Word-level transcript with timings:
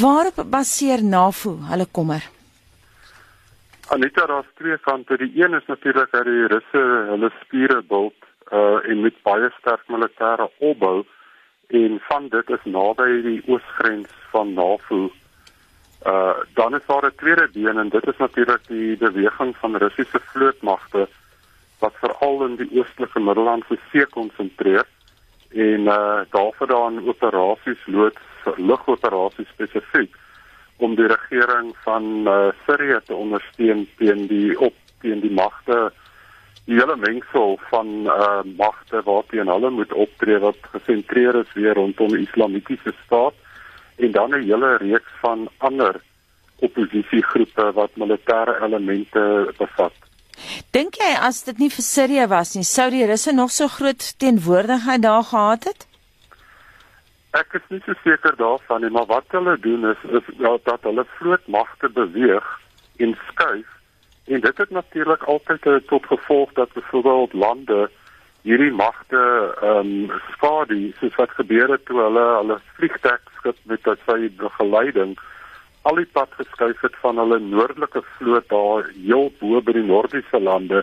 Waarop 0.00 0.44
baseer 0.48 1.02
NAVO 1.04 1.58
hulle 1.68 1.86
kommer? 1.90 2.22
Anita, 3.92 4.26
daar's 4.26 4.46
twee 4.56 4.78
kante. 4.78 5.16
Die 5.16 5.44
een 5.44 5.54
is 5.54 5.66
natuurlik 5.66 6.10
dat 6.10 6.24
die 6.24 6.46
Russe 6.46 6.84
hulle 7.10 7.30
spiere 7.40 7.82
bult 7.82 8.16
uh 8.52 8.88
en 8.88 9.00
met 9.00 9.18
baie 9.22 9.50
sterk 9.58 9.84
militêre 9.92 10.48
opbou 10.58 11.04
en 11.68 12.00
van 12.08 12.28
dit 12.28 12.50
is 12.56 12.64
naby 12.64 13.08
die 13.26 13.42
oosgrens 13.46 14.16
van 14.32 14.54
NAVO. 14.54 15.10
Uh 16.06 16.40
dan 16.54 16.74
is 16.74 16.86
daar 16.86 17.06
'n 17.06 17.16
tweede 17.16 17.48
been 17.52 17.78
en 17.78 17.88
dit 17.88 18.06
is 18.06 18.16
natuurlik 18.16 18.66
die 18.66 18.96
beweging 18.96 19.56
van 19.56 19.76
Russiese 19.76 20.20
vlootmagte 20.20 21.08
wat 21.78 21.94
veral 22.00 22.44
in 22.44 22.56
die 22.56 22.70
oostelike 22.78 23.20
Middellandse 23.20 23.78
See 23.90 24.06
konsentreer 24.06 24.86
en 25.50 25.80
uh 25.80 26.20
daarvoor 26.30 26.66
dan 26.66 27.08
operasies 27.08 27.86
loods 27.86 28.31
lugoperasies 28.56 29.48
spesifiek 29.54 30.16
om 30.76 30.94
die 30.98 31.06
regering 31.06 31.72
van 31.84 32.28
uh, 32.28 32.50
Sirië 32.66 33.00
te 33.06 33.14
ondersteun 33.14 33.86
teen 33.96 34.26
die 34.26 34.58
op 34.58 34.74
teen 35.00 35.20
die 35.20 35.34
magte 35.34 35.92
die 36.64 36.78
hele 36.78 36.96
mengsel 36.96 37.58
van 37.70 37.88
uh 38.06 38.42
magte 38.56 39.02
waarteen 39.04 39.50
hulle 39.50 39.70
moet 39.70 39.92
optree 39.92 40.38
wat 40.38 40.58
gesentreer 40.74 41.34
is 41.40 41.52
weer 41.58 41.74
rondom 41.74 42.14
die 42.14 42.22
islamitiese 42.26 42.94
staat 43.04 43.34
en 43.96 44.12
dan 44.12 44.30
'n 44.30 44.46
hele 44.46 44.76
reeks 44.76 45.12
van 45.20 45.48
ander 45.58 46.00
oppositiegroepe 46.56 47.72
wat 47.72 47.90
militêre 47.94 48.54
elemente 48.64 49.52
bevat. 49.58 49.94
Dink 50.70 50.94
jy 50.94 51.12
as 51.20 51.42
dit 51.42 51.58
nie 51.58 51.70
vir 51.70 51.84
Sirië 51.84 52.26
was 52.28 52.54
nie, 52.54 52.64
sou 52.64 52.90
die 52.90 53.06
Russe 53.06 53.32
nog 53.32 53.50
so 53.50 53.68
groot 53.68 54.18
teenwoordigheid 54.18 55.02
daar 55.02 55.24
gehad 55.24 55.64
het? 55.64 55.86
Ek 57.32 57.54
is 57.56 57.68
nie 57.68 57.80
so 57.84 57.94
seker 58.04 58.36
daarvan 58.36 58.84
nie, 58.84 58.90
maar 58.92 59.08
wat 59.08 59.24
hulle 59.32 59.56
doen 59.60 59.88
is 59.90 60.02
is 60.20 60.26
ja, 60.38 60.56
dat 60.64 60.84
hulle 60.88 61.04
vlootmagte 61.16 61.88
beweeg 61.88 62.48
en 62.96 63.16
skuif. 63.28 63.68
En 64.24 64.40
dit 64.40 64.58
het 64.58 64.70
natuurlik 64.70 65.22
altyd 65.22 65.64
tot 65.88 66.06
gevolg 66.06 66.52
dat 66.52 66.72
byvoorbeeld 66.72 67.32
lande 67.32 67.88
hierdie 68.42 68.72
magte 68.74 69.18
ehm 69.62 69.90
um, 70.10 70.22
skadu 70.34 70.78
soos 70.98 71.14
wat 71.20 71.34
gebeur 71.38 71.70
het 71.70 71.84
toe 71.86 72.00
hulle 72.00 72.24
hulle 72.38 72.56
vliegtuigskip 72.78 73.58
met 73.70 73.86
sy 74.06 74.18
begeleiding 74.40 75.14
al 75.86 76.00
die 76.00 76.08
pad 76.16 76.34
geskuif 76.38 76.80
het 76.82 76.96
van 77.02 77.20
hulle 77.22 77.38
noordelike 77.42 78.02
vloot 78.16 78.48
daar 78.50 78.90
heel 78.96 79.30
bo 79.38 79.62
by 79.62 79.76
die 79.78 79.86
noordiese 79.86 80.40
lande 80.42 80.82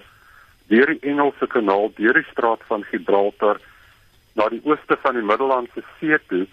deur 0.71 0.93
die 0.93 1.11
Engelse 1.11 1.49
kanaal 1.51 1.91
deur 1.99 2.15
die 2.19 2.29
straat 2.31 2.63
van 2.71 2.87
Gibraltar 2.91 3.59
na 4.33 4.49
die 4.49 4.61
ooste 4.63 4.97
van 5.01 5.13
die 5.13 5.25
Middellandse 5.25 5.83
See 5.99 6.17
toe 6.27 6.45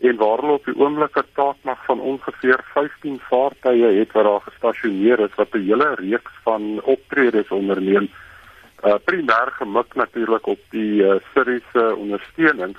en 0.00 0.16
waar 0.16 0.40
hulle 0.42 0.58
op 0.58 0.64
die 0.64 0.76
oomblik 0.76 1.16
'n 1.18 1.28
taakmag 1.34 1.84
van 1.84 2.00
ongeveer 2.00 2.60
15 2.72 3.20
vaartuie 3.30 3.98
het 3.98 4.12
wat 4.12 4.24
daar 4.24 4.40
gestasioneer 4.40 5.20
is 5.20 5.34
wat 5.34 5.54
'n 5.54 5.66
hele 5.68 5.94
reeks 5.94 6.32
van 6.42 6.80
optredes 6.82 7.48
onderneem. 7.48 8.08
Uh 8.84 8.98
primêr 9.04 9.48
gemik 9.60 9.94
natuurlik 9.94 10.46
op 10.46 10.60
die 10.70 11.02
uh, 11.02 11.14
Syriese 11.32 11.96
ondersteuning, 11.96 12.76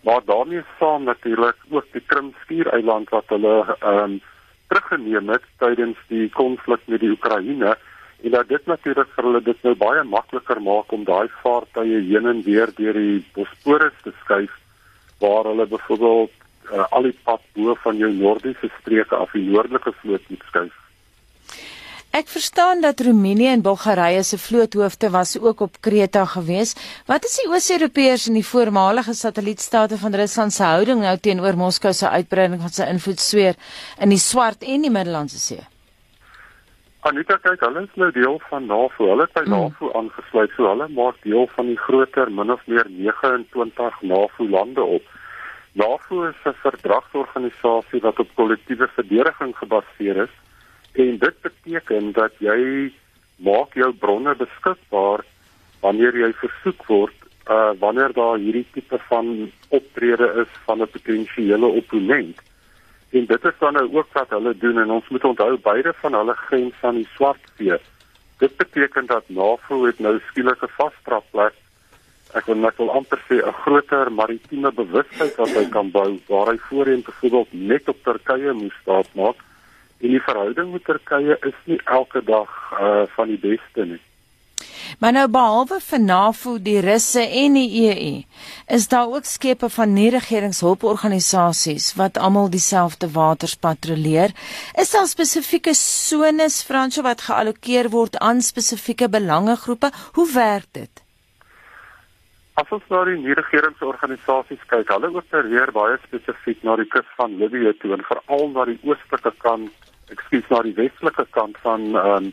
maar 0.00 0.20
daarmee 0.24 0.62
saam 0.78 1.02
natuurlik 1.04 1.56
ook 1.70 1.86
die 1.92 2.02
Krimskiereiland 2.06 3.08
wat 3.08 3.28
hulle 3.28 3.76
ehm 3.80 3.98
um, 3.98 4.20
teruggeneem 4.68 5.28
het 5.28 5.44
tydens 5.56 5.96
die 6.06 6.30
konflik 6.30 6.80
met 6.84 7.00
die 7.00 7.10
Oekraïne 7.10 7.76
en 8.22 8.30
dat 8.30 8.48
dit 8.48 8.66
natuurlik 8.66 9.10
vir 9.14 9.28
hulle 9.28 9.42
dit 9.46 9.62
nou 9.66 9.74
baie 9.78 10.02
makliker 10.04 10.60
maak 10.62 10.92
om 10.92 11.04
daai 11.06 11.28
vaartuie 11.42 12.00
heen 12.08 12.26
en 12.26 12.42
weer 12.46 12.72
deur 12.80 12.98
die 12.98 13.22
Bosporus 13.36 13.94
te 14.02 14.12
skuif 14.24 14.54
waar 15.22 15.50
hulle 15.50 15.66
byvoorbeeld 15.66 16.34
uh, 16.72 16.84
al 16.90 17.08
die 17.08 17.16
pad 17.24 17.42
bo 17.54 17.74
van 17.84 17.96
jou 18.02 18.10
noordiese 18.14 18.70
streke 18.80 19.16
af 19.16 19.32
die 19.36 19.46
noordelike 19.46 19.94
vloot 20.02 20.28
moet 20.30 20.44
skuif. 20.50 20.74
Ek 22.18 22.30
verstaan 22.32 22.80
dat 22.80 23.00
Roemenië 23.04 23.50
en 23.52 23.62
Bulgarië 23.62 24.22
se 24.24 24.38
vloothoofde 24.40 25.10
was 25.10 25.38
ook 25.38 25.60
op 25.60 25.76
Kreta 25.80 26.24
gewees. 26.24 26.74
Wat 27.06 27.24
is 27.24 27.36
die 27.36 27.48
Oos-Europeërs 27.52 28.26
en 28.30 28.38
die 28.40 28.46
voormalige 28.46 29.14
satellietstate 29.14 29.98
van 29.98 30.14
Rusland 30.14 30.52
se 30.52 30.64
houding 30.64 31.04
nou 31.04 31.16
teenoor 31.18 31.56
Moskou 31.56 31.92
se 31.92 32.08
uitbreiding 32.08 32.64
van 32.64 32.72
sy 32.74 32.88
invloedssfeer 32.90 33.60
in 34.00 34.14
die 34.16 34.22
Swart 34.22 34.64
en 34.64 34.88
die 34.88 34.94
Middellandse 34.94 35.38
See? 35.38 35.77
Anita 37.06 37.36
kyk, 37.38 37.60
hulle 37.62 37.84
is 37.86 37.94
nou 38.00 38.08
deel 38.10 38.40
van 38.48 38.66
NAVO. 38.66 39.06
Hulle 39.12 39.26
het 39.28 39.34
by 39.36 39.44
mm. 39.46 39.52
NAVO 39.54 39.92
aangesluit, 40.00 40.50
so 40.56 40.66
hulle 40.66 40.88
maak 40.96 41.20
deel 41.22 41.46
van 41.54 41.70
die 41.70 41.78
groter 41.78 42.30
min 42.34 42.50
of 42.50 42.64
meer 42.66 42.88
29 42.90 44.00
NAVO 44.02 44.48
lande 44.50 44.82
op. 44.82 45.04
NAVO 45.78 46.24
is 46.26 46.40
'n 46.44 46.56
verdragsorganisasie 46.64 48.00
wat 48.02 48.18
op 48.18 48.34
kollektiewe 48.34 48.88
verdediging 48.96 49.54
gebaseer 49.56 50.16
is 50.26 50.34
en 50.92 51.18
dit 51.18 51.36
beteken 51.42 52.12
dat 52.12 52.32
jy 52.38 52.90
maak 53.36 53.74
jou 53.74 53.92
bronne 53.92 54.34
beskikbaar 54.34 55.22
wanneer 55.80 56.16
jy 56.16 56.32
versoek 56.32 56.82
word 56.86 57.14
uh 57.46 57.72
wanneer 57.78 58.12
daar 58.12 58.36
hierdie 58.36 58.66
tipe 58.72 58.98
van 59.08 59.50
optrede 59.68 60.26
is 60.42 60.52
van 60.66 60.82
'n 60.82 60.90
potensiële 60.90 61.66
opponent. 61.66 62.36
En 63.10 63.26
dit 63.26 63.44
is 63.44 63.58
dan 63.58 63.72
nou 63.72 63.86
ook 63.94 64.12
wat 64.12 64.30
hulle 64.30 64.56
doen 64.56 64.78
en 64.78 64.90
ons 64.90 65.08
moet 65.08 65.24
onthou 65.24 65.56
beide 65.62 65.92
van 66.00 66.14
hulle 66.14 66.34
grens 66.34 66.74
aan 66.80 66.94
die 67.00 67.08
Swartsee. 67.14 67.78
Dit 68.38 68.56
beteken 68.56 69.06
dat 69.06 69.28
NAVO 69.28 69.84
het 69.86 69.98
nou 69.98 70.18
skielik 70.28 70.62
'n 70.62 70.76
vasstrapplek. 70.76 71.54
Ek 72.34 72.44
wil 72.46 72.56
net 72.56 72.76
wel 72.76 72.90
amper 72.90 73.20
sê 73.28 73.40
'n 73.40 73.52
groter 73.64 74.12
maritieme 74.12 74.72
bewustheid 74.72 75.36
wat 75.36 75.48
hy 75.48 75.64
kan 75.68 75.90
bou 75.90 76.20
waar 76.26 76.46
hy 76.52 76.58
voorheen 76.58 77.02
byvoorbeeld 77.02 77.52
net 77.52 77.88
op 77.88 78.02
Turkye 78.02 78.52
moes 78.52 78.76
staat 78.82 79.08
maak. 79.14 79.36
En 80.00 80.08
die 80.08 80.22
verhouding 80.22 80.72
met 80.72 80.84
Turkye 80.84 81.36
is 81.40 81.58
nie 81.64 81.80
elke 81.84 82.24
dag 82.24 82.50
uh 82.80 83.02
van 83.16 83.28
die 83.28 83.38
beste 83.38 83.84
nie. 83.84 84.00
Maar 84.98 85.12
nou 85.14 85.28
behalwe 85.30 85.76
vir 85.78 86.00
NAVO, 86.02 86.56
die 86.58 86.80
Russe 86.82 87.22
en 87.22 87.54
die 87.54 87.68
EU, 87.86 88.14
is 88.74 88.88
daar 88.90 89.12
ook 89.12 89.28
skepe 89.30 89.68
van 89.70 89.92
nie-regeringshulporganisasies 89.94 91.92
wat 92.00 92.18
almal 92.18 92.50
dieselfde 92.50 93.06
waters 93.14 93.54
patrolleer. 93.62 94.34
Is 94.74 94.90
daar 94.90 95.06
spesifieke 95.06 95.74
sones 95.78 96.64
Fransjo 96.66 97.04
wat 97.06 97.22
geallokeer 97.28 97.92
word 97.94 98.18
aan 98.18 98.42
spesifieke 98.42 99.06
belangegroepe? 99.08 99.92
Hoe 100.18 100.26
werk 100.34 100.66
dit? 100.72 101.04
As 102.58 102.74
ons 102.74 102.90
na 102.90 103.04
die 103.06 103.20
nie-regeringsorganisasies 103.22 104.66
kyk, 104.66 104.90
hulle 104.90 105.14
opereer 105.14 105.70
baie 105.78 106.02
spesifiek 106.08 106.66
na 106.66 106.74
die 106.82 106.90
kus 106.90 107.06
van 107.14 107.38
Libië 107.38 107.76
toe 107.78 107.94
en 107.94 108.02
veral 108.10 108.50
na 108.50 108.66
die 108.66 108.80
oostelike 108.82 109.30
kant, 109.46 109.90
ekskuus, 110.10 110.50
na 110.50 110.66
die 110.66 110.74
westelike 110.74 111.30
kant 111.38 111.62
van 111.62 111.92
ehm 111.94 112.32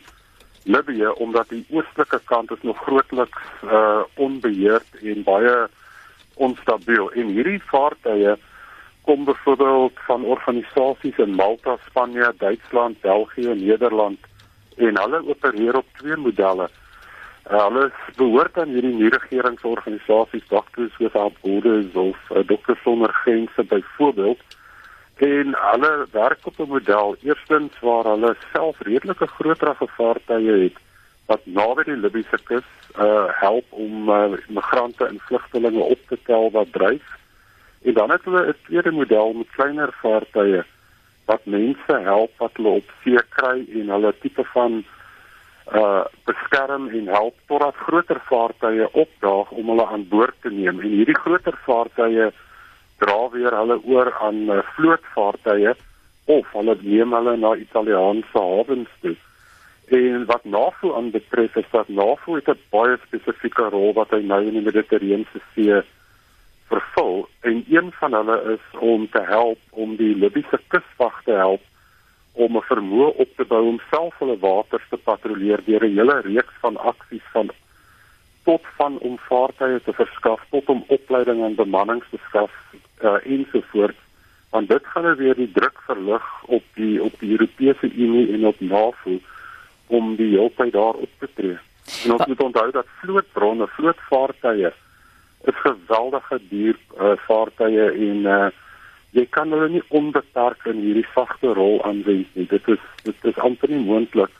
Libië 0.66 1.08
omdat 1.22 1.48
die 1.48 1.64
oostelike 1.70 2.20
kant 2.24 2.50
is 2.50 2.62
nog 2.62 2.78
grootliks 2.82 3.42
uh 3.64 4.02
onbeheerd 4.14 5.02
en 5.02 5.22
baie 5.22 5.56
onstabiel. 6.34 7.10
En 7.12 7.26
hierdie 7.26 7.62
vaartuie 7.70 8.34
kom 9.06 9.24
byvoorbeeld 9.24 9.98
van 10.06 10.24
organisasies 10.24 11.18
in 11.22 11.34
Malta, 11.34 11.76
Spanje, 11.86 12.32
Duitsland, 12.38 13.00
België, 13.00 13.54
Nederland 13.54 14.18
en 14.76 14.98
hulle 14.98 15.22
opereer 15.28 15.76
op 15.76 15.86
twee 15.96 16.16
modelle. 16.16 16.68
Uh, 17.50 17.62
hulle 17.62 17.90
behoort 18.16 18.58
aan 18.58 18.74
hierdie 18.74 18.94
nie-regeringsorganisasies, 18.94 20.48
Doctors 20.48 20.96
Without 20.98 21.38
Borders 21.40 21.94
of 21.94 22.16
uh, 22.30 22.42
Dokters 22.46 22.82
Sonder 22.82 23.12
Grense 23.22 23.64
byvoorbeeld 23.64 24.42
en 25.16 25.56
hulle 25.56 26.06
werk 26.12 26.46
op 26.46 26.58
'n 26.58 26.68
model 26.68 27.16
eerstens 27.22 27.78
waar 27.80 28.04
hulle 28.04 28.36
self 28.52 28.80
redelike 28.80 29.26
groter 29.26 29.74
vaartuie 29.78 30.62
het 30.62 30.76
wat 31.26 31.40
naby 31.44 31.82
die 31.82 31.96
Libiese 31.96 32.38
kus 32.44 32.66
uh 32.98 33.26
help 33.40 33.64
om 33.70 34.08
uh, 34.08 34.36
migrante 34.48 35.06
en 35.06 35.18
vlugtelinge 35.20 35.82
op 35.82 35.98
te 36.08 36.18
tel 36.24 36.50
wat 36.50 36.72
dryf. 36.72 37.06
En 37.82 37.94
dan 37.94 38.10
het 38.10 38.24
hulle 38.24 38.46
'n 38.48 38.54
tweede 38.66 38.90
model 38.90 39.32
met 39.32 39.50
kleiner 39.50 39.92
vaartuie 40.02 40.62
wat 41.24 41.40
mense 41.44 41.94
help 42.10 42.32
wat 42.38 42.56
hulle 42.56 42.68
op 42.68 42.92
see 43.02 43.22
kry 43.28 43.66
en 43.72 43.88
hulle 43.88 44.14
tipe 44.20 44.44
van 44.44 44.84
uh 45.74 46.04
beskerm 46.24 46.88
en 46.88 47.06
help 47.06 47.34
totdat 47.46 47.74
groter 47.74 48.20
vaartuie 48.20 48.92
opdaag 48.92 49.50
om 49.50 49.68
hulle 49.68 49.86
aan 49.86 50.08
boord 50.08 50.34
te 50.40 50.50
neem. 50.50 50.80
En 50.80 50.90
hierdie 50.90 51.18
groter 51.18 51.58
vaartuie 51.64 52.30
dra 52.98 53.28
weer 53.32 53.54
hulle 53.56 53.78
oor 53.84 54.12
aan 54.20 54.50
uh, 54.50 54.62
vlootvaartuie 54.74 55.74
of 56.26 56.52
hulle 56.52 56.76
neem 56.80 57.12
hulle 57.12 57.36
na 57.36 57.54
Italiaanse 57.54 58.38
hawens 58.38 58.92
toe. 59.00 59.16
En 59.96 60.24
wat 60.26 60.44
NAVO 60.44 60.94
aanbetref 60.98 61.56
is 61.56 61.68
dat 61.70 61.88
NAVO 61.88 62.34
het 62.34 62.48
'n 62.48 62.58
baie 62.70 62.96
spesifieke 63.06 63.68
rol 63.70 63.92
wat 63.92 64.10
hy 64.10 64.22
nou 64.22 64.42
in 64.46 64.58
die 64.58 64.66
Middellandse 64.66 65.40
See 65.54 65.82
vervul 66.68 67.28
en 67.40 67.64
een 67.68 67.92
van 67.92 68.12
hulle 68.12 68.42
is 68.54 68.78
om 68.78 69.08
te 69.10 69.22
help 69.22 69.58
om 69.70 69.96
die 69.96 70.14
Libiese 70.14 70.60
kuswag 70.66 71.22
te 71.24 71.32
help 71.32 71.62
om 72.32 72.56
'n 72.56 72.68
vermoë 72.70 73.12
op 73.22 73.30
te 73.36 73.44
bou 73.44 73.62
om 73.66 73.80
self 73.90 74.18
hulle 74.18 74.38
waters 74.38 74.88
te 74.90 74.96
patrolleer 74.96 75.60
deur 75.64 75.84
'n 75.84 75.96
hele 75.98 76.20
reeks 76.20 76.56
van 76.60 76.76
aksies 76.76 77.26
van 77.32 77.50
tot 78.44 78.62
van 78.76 78.98
om 78.98 79.18
vaartuie 79.18 79.80
te 79.82 79.92
verskaf 79.92 80.40
tot 80.50 80.68
om 80.68 80.84
opleiding 80.86 81.44
en 81.44 81.54
bemanning 81.54 82.02
te 82.10 82.18
skaf 82.28 82.50
uh, 83.02 83.18
ensovoorts 83.24 84.02
want 84.50 84.68
dit 84.68 84.86
gaan 84.86 85.02
nou 85.02 85.16
weer 85.16 85.34
die 85.34 85.50
druk 85.52 85.80
verlig 85.84 86.26
op 86.46 86.64
die 86.74 87.02
op 87.02 87.14
die 87.20 87.30
Europese 87.36 87.90
Unie 87.92 88.32
en 88.32 88.46
op 88.46 88.60
NAVO 88.60 89.18
om 89.86 90.14
die 90.16 90.30
heeltyd 90.32 90.72
daar 90.72 90.94
op 91.06 91.10
te 91.18 91.28
tree. 91.34 91.58
En 92.04 92.12
ons 92.12 92.26
moet 92.26 92.40
onthou 92.42 92.70
dat 92.70 92.86
vlootbronne, 93.00 93.66
vlootvaartuie 93.66 94.72
is 95.50 95.58
geweldige 95.62 96.40
duur 96.48 96.78
uh, 96.96 97.12
vaartuie 97.26 97.90
en 98.08 98.24
uh, 98.36 98.48
jy 99.10 99.26
kan 99.30 99.52
hulle 99.54 99.68
nie 99.68 99.84
onbeperk 99.94 100.66
in 100.72 100.80
hierdie 100.82 101.06
sagte 101.12 101.52
rol 101.54 101.78
aanwend 101.84 102.32
nie. 102.34 102.48
Dit 102.50 102.68
is 102.68 102.82
dit 103.04 103.30
is 103.30 103.38
amper 103.38 103.70
nie 103.70 103.84
moontlik 103.84 104.32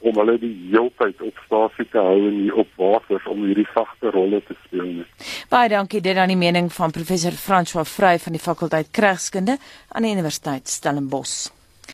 om 0.00 0.16
hulle 0.22 0.38
die 0.40 0.54
heeltyd 0.72 1.20
op 1.26 1.38
stasie 1.46 1.86
te 1.92 2.00
hou 2.00 2.16
en 2.28 2.40
hier 2.40 2.58
op 2.64 2.74
water 2.80 3.28
om 3.30 3.44
hierdie 3.44 3.68
sagte 3.74 4.12
rolle 4.14 4.42
te 4.46 4.56
speel 4.64 4.88
nie. 4.88 5.06
Baie 5.52 5.68
dankie 5.72 6.02
dit 6.04 6.16
aan 6.16 6.32
die 6.32 6.40
mening 6.40 6.72
van 6.72 6.94
professor 6.94 7.36
François 7.36 7.88
Vrey 7.88 8.18
van 8.18 8.36
die 8.36 8.42
fakulteit 8.42 8.90
Kragskunde 8.90 9.58
aan 9.88 10.06
die 10.06 10.12
Universiteit 10.16 10.68
Stellenbosch. 10.68 11.59